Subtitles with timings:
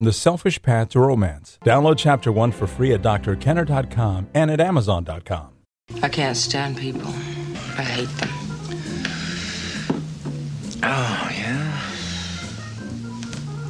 [0.00, 1.58] The Selfish Path to Romance.
[1.64, 5.48] Download Chapter 1 for free at drkenner.com and at amazon.com.
[6.00, 7.08] I can't stand people.
[7.76, 8.28] I hate them.
[10.84, 11.80] Oh, yeah?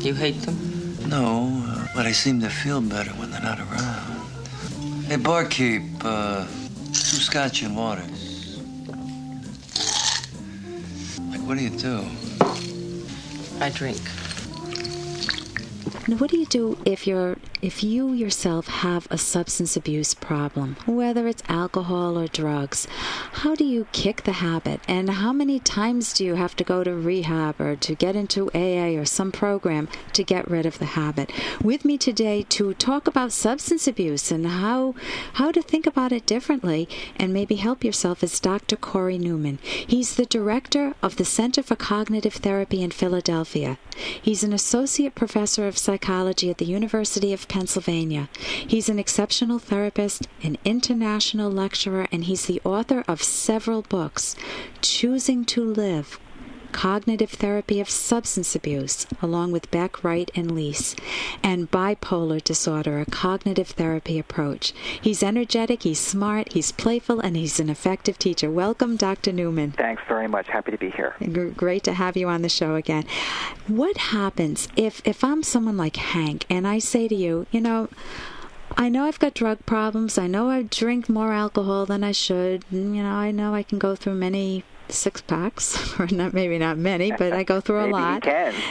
[0.00, 0.96] You hate them?
[1.10, 5.04] No, uh, but I seem to feel better when they're not around.
[5.04, 6.46] Hey, barkeep, uh,
[6.86, 8.58] two scotch and waters.
[11.28, 12.02] Like, what do you do?
[13.60, 14.00] I drink.
[16.06, 20.76] Now, what do you do if you're if you yourself have a substance abuse problem,
[20.84, 22.86] whether it's alcohol or drugs?
[23.32, 26.84] How do you kick the habit, and how many times do you have to go
[26.84, 30.84] to rehab or to get into AA or some program to get rid of the
[30.84, 31.32] habit?
[31.62, 34.94] With me today to talk about substance abuse and how
[35.34, 38.76] how to think about it differently and maybe help yourself is Dr.
[38.76, 39.58] Cory Newman.
[39.64, 43.78] He's the director of the Center for Cognitive Therapy in Philadelphia.
[44.20, 48.28] He's an associate professor of psychology at the University of Pennsylvania.
[48.66, 54.34] He's an exceptional therapist, an international lecturer, and he's the author of several books
[54.82, 56.18] Choosing to Live,
[56.74, 60.98] Cognitive Therapy of Substance Abuse, along with Beck, Wright, and Liese,
[61.42, 64.74] and Bipolar Disorder, a cognitive therapy approach.
[65.00, 68.50] He's energetic, he's smart, he's playful, and he's an effective teacher.
[68.50, 69.32] Welcome, Dr.
[69.32, 69.70] Newman.
[69.70, 70.48] Thanks very much.
[70.48, 71.14] Happy to be here.
[71.56, 73.06] Great to have you on the show again.
[73.68, 77.88] What happens if, if I'm someone like Hank and I say to you, you know,
[78.76, 80.18] I know I've got drug problems.
[80.18, 82.64] I know I drink more alcohol than I should.
[82.72, 84.64] and, You know, I know I can go through many
[84.94, 88.24] six packs, or not maybe not many, but I go through a lot.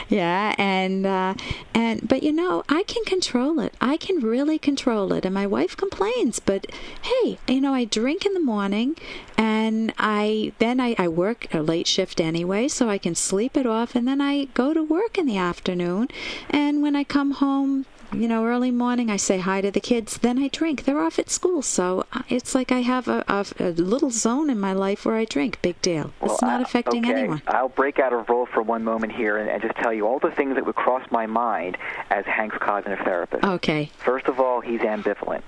[0.08, 1.34] Yeah, and uh,
[1.74, 3.74] and but you know I can control it.
[3.80, 5.24] I can really control it.
[5.24, 6.66] And my wife complains, but
[7.02, 8.96] hey, you know I drink in the morning,
[9.36, 13.66] and I then I, I work a late shift anyway, so I can sleep it
[13.66, 16.08] off, and then I go to work in the afternoon,
[16.50, 17.86] and when I come home.
[18.12, 20.18] You know, early morning, I say hi to the kids.
[20.18, 20.84] Then I drink.
[20.84, 24.50] They're off at school, so uh, it's like I have a, a, a little zone
[24.50, 25.60] in my life where I drink.
[25.62, 26.12] Big deal.
[26.22, 27.18] It's Well, not I- affecting okay.
[27.20, 27.42] anyone.
[27.48, 30.18] I'll break out of role for one moment here and, and just tell you all
[30.20, 31.76] the things that would cross my mind
[32.10, 33.44] as Hank's cognitive therapist.
[33.44, 33.90] Okay.
[33.98, 35.42] First of all, he's ambivalent.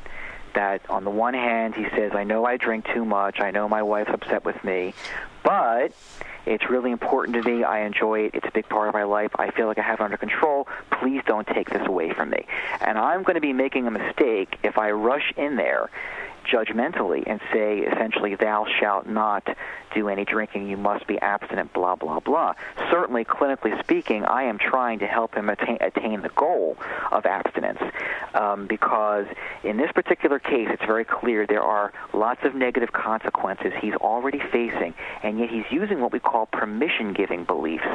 [0.54, 3.40] That on the one hand, he says, I know I drink too much.
[3.40, 4.94] I know my wife's upset with me.
[5.42, 5.92] But
[6.46, 7.64] it's really important to me.
[7.64, 8.30] I enjoy it.
[8.34, 9.32] It's a big part of my life.
[9.38, 10.68] I feel like I have it under control.
[10.90, 12.46] Please don't take this away from me.
[12.80, 15.90] And I'm going to be making a mistake if I rush in there
[16.46, 19.56] judgmentally and say essentially thou shalt not
[19.94, 22.54] do any drinking you must be abstinent blah blah blah.
[22.90, 26.76] Certainly clinically speaking i am trying to help him attain, attain the goal
[27.10, 27.80] of abstinence
[28.34, 29.26] um, because
[29.64, 34.40] in this particular case it's very clear there are lots of negative consequences he's already
[34.52, 37.86] facing and yet he's using what we call permission giving beliefs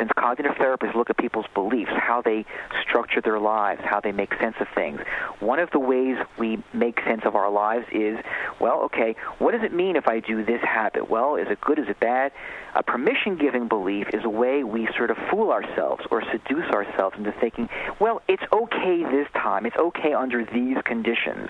[0.00, 2.46] since cognitive therapists look at people's beliefs how they
[2.82, 4.98] structure their lives how they make sense of things
[5.40, 8.18] one of the ways we make sense of our lives is,
[8.60, 11.10] well, okay, what does it mean if I do this habit?
[11.10, 11.78] Well, is it good?
[11.78, 12.32] Is it bad?
[12.74, 17.16] A permission giving belief is a way we sort of fool ourselves or seduce ourselves
[17.16, 17.68] into thinking,
[17.98, 19.66] well, it's okay this time.
[19.66, 21.48] It's okay under these conditions.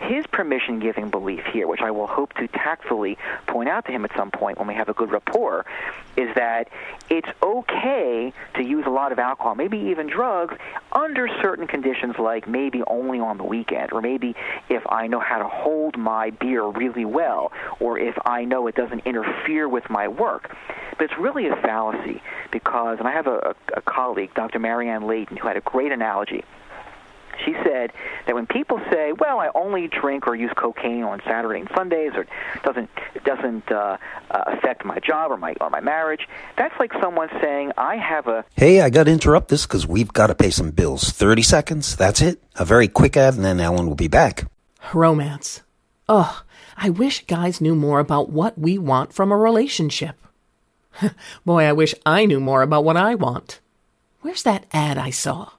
[0.00, 4.04] His permission giving belief here, which I will hope to tactfully point out to him
[4.04, 5.66] at some point when we have a good rapport,
[6.16, 6.68] is that
[7.08, 7.79] it's okay
[8.54, 10.54] to use a lot of alcohol, maybe even drugs,
[10.92, 14.34] under certain conditions like maybe only on the weekend, or maybe
[14.68, 18.74] if I know how to hold my beer really well, or if I know it
[18.74, 20.54] doesn't interfere with my work.
[20.98, 24.58] But it's really a fallacy because, and I have a, a, a colleague, Dr.
[24.58, 26.44] Marianne Layton, who had a great analogy.
[27.44, 27.92] She said
[28.26, 32.12] that when people say, "Well, I only drink or use cocaine on Saturday and Sundays,
[32.14, 33.96] or it doesn't it doesn't uh,
[34.30, 38.26] uh, affect my job or my or my marriage," that's like someone saying, "I have
[38.26, 41.10] a Hey, I got to interrupt this because we've got to pay some bills.
[41.10, 42.42] 30 seconds, that's it.
[42.56, 44.44] A very quick ad, and then Ellen will be back.
[44.92, 45.62] Romance.
[46.08, 46.42] Ugh,
[46.76, 50.16] I wish guys knew more about what we want from a relationship.
[51.44, 53.60] Boy, I wish I knew more about what I want.
[54.22, 55.50] Where's that ad I saw?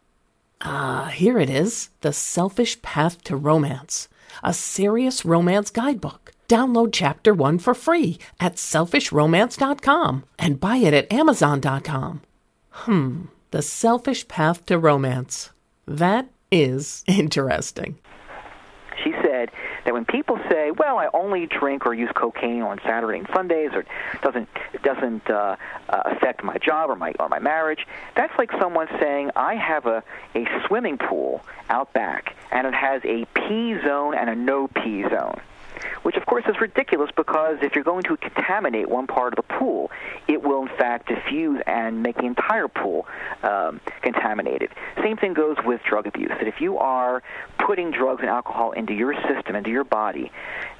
[0.63, 4.07] Ah, here it is The Selfish Path to Romance,
[4.43, 6.33] a serious romance guidebook.
[6.47, 12.21] Download chapter one for free at selfishromance.com and buy it at amazon.com.
[12.71, 13.21] Hmm,
[13.51, 15.49] The Selfish Path to Romance.
[15.87, 17.97] That is interesting.
[19.85, 23.71] That when people say, "Well, I only drink or use cocaine on Saturday and Sundays,"
[23.73, 25.55] or it doesn't it doesn't uh,
[25.89, 29.85] uh, affect my job or my or my marriage, that's like someone saying, "I have
[29.85, 30.03] a
[30.35, 35.03] a swimming pool out back, and it has a pee zone and a no pee
[35.03, 35.39] zone."
[36.03, 39.55] Which of course is ridiculous because if you're going to contaminate one part of the
[39.55, 39.91] pool,
[40.27, 43.07] it will in fact diffuse and make the entire pool
[43.43, 44.69] um, contaminated.
[45.03, 46.29] Same thing goes with drug abuse.
[46.29, 47.23] That if you are
[47.57, 50.31] putting drugs and alcohol into your system, into your body,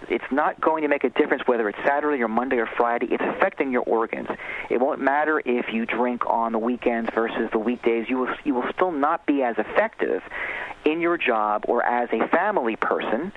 [0.09, 3.07] it's not going to make a difference whether it's Saturday or Monday or Friday.
[3.12, 4.27] It's affecting your organs.
[4.69, 8.09] It won't matter if you drink on the weekends versus the weekdays.
[8.09, 10.21] You will you will still not be as effective
[10.86, 13.31] in your job or as a family person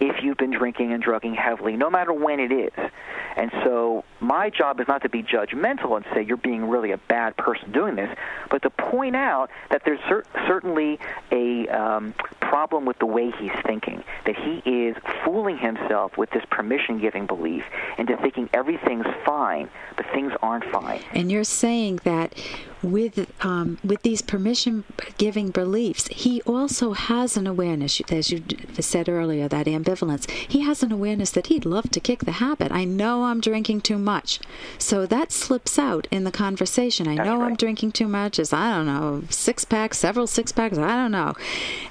[0.00, 2.90] if you've been drinking and drugging heavily, no matter when it is.
[3.36, 6.98] And so my job is not to be judgmental and say you're being really a
[6.98, 8.14] bad person doing this,
[8.50, 10.98] but to point out that there's cer- certainly
[11.30, 16.44] a um, problem with the way he's thinking, that he is fooling himself with this
[16.50, 17.64] permission giving belief
[17.96, 21.00] into thinking everything's fine, but things aren't fine.
[21.12, 22.34] And you're saying that
[22.82, 24.84] with um, with these permission
[25.18, 28.42] giving beliefs, he also has an awareness, as you
[28.80, 30.28] said earlier, that ambivalence.
[30.30, 32.72] He has an awareness that he'd love to kick the habit.
[32.72, 34.40] I know I'm drinking too much,
[34.78, 37.06] so that slips out in the conversation.
[37.06, 37.46] I That's know right.
[37.46, 38.38] I'm drinking too much.
[38.38, 40.78] Is I don't know six packs, several six packs.
[40.78, 41.34] I don't know,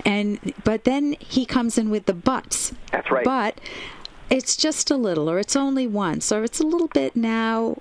[0.05, 2.73] and but then he comes in with the buts.
[2.91, 3.23] That's right.
[3.23, 3.59] But
[4.29, 7.77] it's just a little, or it's only once, or it's a little bit now.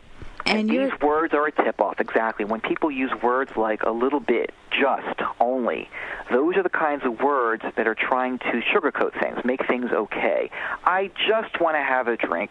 [0.51, 2.45] And, these words are a tip off, exactly.
[2.45, 5.89] When people use words like a little bit, just, only,
[6.31, 10.51] those are the kinds of words that are trying to sugarcoat things, make things okay.
[10.85, 12.51] I just want to have a drink.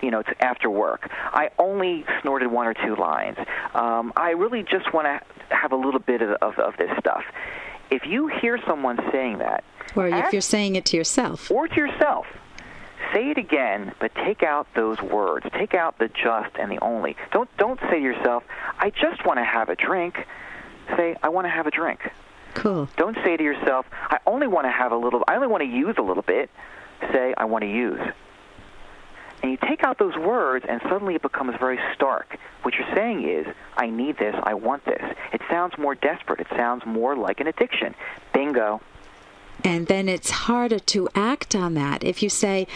[0.00, 1.08] You know, it's after work.
[1.12, 3.36] I only snorted one or two lines.
[3.72, 7.22] Um, I really just want to have a little bit of, of, of this stuff.
[7.90, 9.62] If you hear someone saying that,
[9.94, 11.50] or if ask- you're saying it to yourself.
[11.50, 12.26] or to yourself.
[13.12, 15.46] Say it again, but take out those words.
[15.52, 17.16] Take out the just and the only.
[17.30, 18.42] Don't don't say to yourself,
[18.78, 20.26] "I just want to have a drink."
[20.96, 22.10] Say, "I want to have a drink."
[22.54, 22.88] Cool.
[22.96, 25.22] Don't say to yourself, "I only want to have a little.
[25.28, 26.50] I only want to use a little bit."
[27.12, 28.00] Say, "I want to use."
[29.42, 32.36] And you take out those words, and suddenly it becomes very stark.
[32.62, 35.02] What you're saying is, I need this, I want this.
[35.32, 36.40] It sounds more desperate.
[36.40, 37.94] It sounds more like an addiction.
[38.32, 38.80] Bingo.
[39.64, 42.02] And then it's harder to act on that.
[42.02, 42.66] If you say,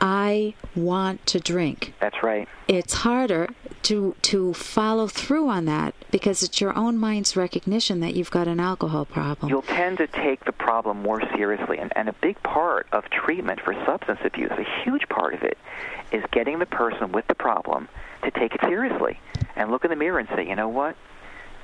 [0.00, 2.48] I want to drink, That's right.
[2.66, 3.48] it's harder
[3.82, 8.48] to to follow through on that because it's your own mind's recognition that you've got
[8.48, 9.48] an alcohol problem.
[9.48, 11.78] you'll tend to take the problem more seriously.
[11.78, 15.56] And, and a big part of treatment for substance abuse, a huge part of it,
[16.10, 17.88] is getting the person with the problem
[18.24, 19.20] to take it seriously
[19.56, 20.96] and look in the mirror and say, you know what?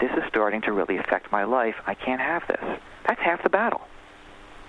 [0.00, 1.74] This is starting to really affect my life.
[1.86, 2.80] I can't have this.
[3.06, 3.80] That's half the battle.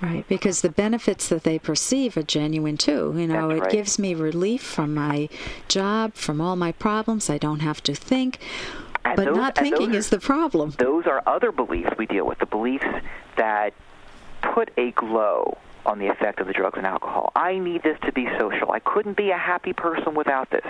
[0.01, 3.13] Right, because the benefits that they perceive are genuine too.
[3.17, 3.71] You know, That's it right.
[3.71, 5.27] gives me relief from my
[5.67, 7.29] job, from all my problems.
[7.29, 8.39] I don't have to think.
[9.03, 10.71] And but those- not thinking those is the problem.
[10.77, 12.85] Those are other beliefs we deal with, the beliefs
[13.35, 13.73] that
[14.53, 17.31] put a glow on the effect of the drugs and alcohol.
[17.35, 18.71] I need this to be social.
[18.71, 20.65] I couldn't be a happy person without this.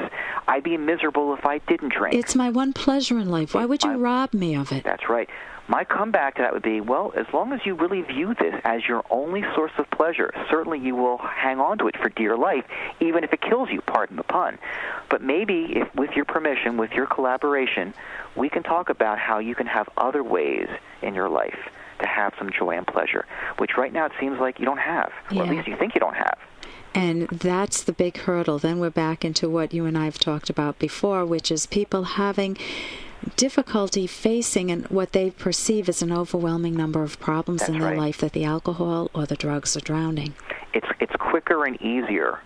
[0.48, 2.16] I'd be miserable if I didn't drink.
[2.16, 3.54] It's my one pleasure in life.
[3.54, 4.84] Why would you my- rob me of it?
[4.84, 5.30] That's right.
[5.68, 8.88] My comeback to that would be, well, as long as you really view this as
[8.88, 12.66] your only source of pleasure, certainly you will hang on to it for dear life,
[13.00, 14.58] even if it kills you, pardon the pun.
[15.10, 17.94] But maybe, if, with your permission, with your collaboration,
[18.36, 20.68] we can talk about how you can have other ways
[21.04, 21.60] in your life
[22.00, 23.26] to have some joy and pleasure,
[23.58, 26.00] which right now it seems like you don't have, or at least you think you
[26.00, 26.38] don't have.
[26.96, 28.58] And that's the big hurdle.
[28.58, 32.04] Then we're back into what you and I have talked about before, which is people
[32.04, 32.58] having
[33.36, 37.90] difficulty facing and what they perceive as an overwhelming number of problems That's in their
[37.90, 37.98] right.
[37.98, 40.34] life that the alcohol or the drugs are drowning.
[40.74, 42.40] it's it's quicker and easier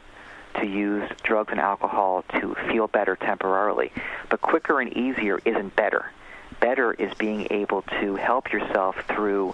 [0.60, 3.92] to use drugs and alcohol to feel better temporarily.
[4.30, 6.12] But quicker and easier isn't better.
[6.64, 9.54] Better is being able to help yourself through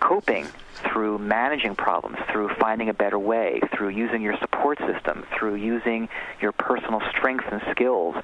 [0.00, 0.46] coping,
[0.90, 6.08] through managing problems, through finding a better way, through using your support system, through using
[6.40, 8.14] your personal strengths and skills.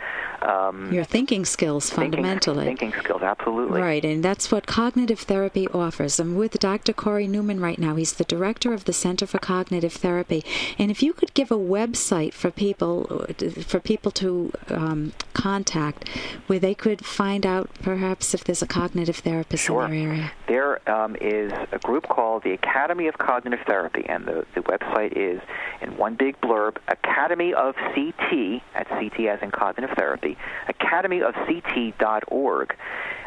[0.43, 2.65] Um, Your thinking skills, thinking- fundamentally.
[2.67, 3.81] Thinking skills, absolutely.
[3.81, 6.21] Right, and that's what cognitive therapy offers.
[6.21, 6.93] I'm with Dr.
[6.93, 7.97] Cory Newman right now.
[7.97, 10.45] He's the director of the Center for Cognitive Therapy.
[10.79, 13.27] And if you could give a website for people
[13.67, 16.09] for people to um, contact,
[16.47, 19.85] where they could find out perhaps if there's a cognitive therapist Sure.
[19.87, 20.33] in their area.
[20.47, 25.13] There um, is a group called the Academy of Cognitive Therapy, and the, the website
[25.13, 25.41] is,
[25.83, 30.39] in one big blurb, Academy of CT, at CT as in Cognitive Therapy,
[30.69, 32.77] academyofct.org.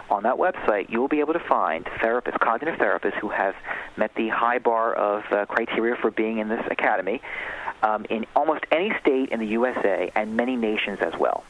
[0.09, 3.55] On that website, you will be able to find therapists, cognitive therapists, who have
[3.95, 7.21] met the high bar of uh, criteria for being in this academy
[7.83, 11.43] um, in almost any state in the USA and many nations as well.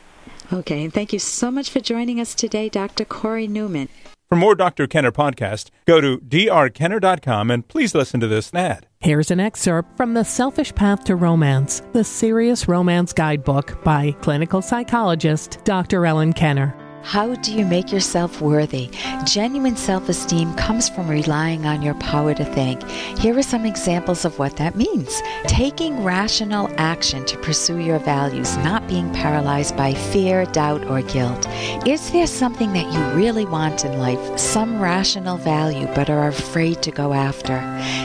[0.52, 3.06] Okay, and thank you so much for joining us today, Dr.
[3.06, 3.88] Cory Newman.
[4.32, 4.88] For more Dr.
[4.88, 8.88] Kenner podcast, go to drkenner.com and please listen to this ad.
[9.02, 14.62] Here's an excerpt from The Selfish Path to Romance, the Serious Romance Guidebook by clinical
[14.62, 16.06] psychologist Dr.
[16.06, 16.74] Ellen Kenner.
[17.04, 18.90] How do you make yourself worthy?
[19.26, 22.82] Genuine self esteem comes from relying on your power to think.
[23.18, 28.56] Here are some examples of what that means taking rational action to pursue your values,
[28.58, 31.48] not being paralyzed by fear, doubt, or guilt.
[31.86, 36.82] Is there something that you really want in life, some rational value, but are afraid
[36.84, 37.60] to go after?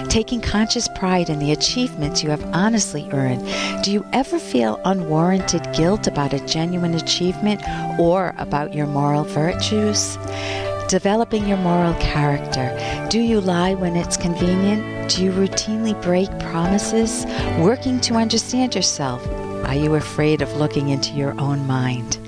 [0.09, 3.47] Taking conscious pride in the achievements you have honestly earned.
[3.85, 7.62] Do you ever feel unwarranted guilt about a genuine achievement
[7.99, 10.16] or about your moral virtues?
[10.88, 12.71] Developing your moral character.
[13.11, 15.11] Do you lie when it's convenient?
[15.11, 17.26] Do you routinely break promises?
[17.59, 19.26] Working to understand yourself.
[19.66, 22.19] Are you afraid of looking into your own mind?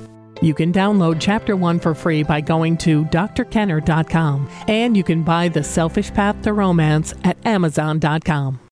[0.40, 5.48] You can download Chapter 1 for free by going to drkenner.com, and you can buy
[5.48, 8.60] The Selfish Path to Romance at amazon.com.